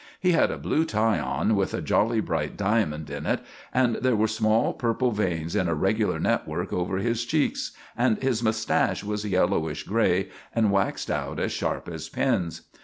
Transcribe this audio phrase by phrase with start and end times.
[0.19, 3.39] He had a blue tie on with a jolly bright diamond in it,
[3.71, 8.41] and there were small purple veins in a regular network over his cheeks, and his
[8.41, 12.61] mustache was yellowish gray and waxed out as sharp as pins.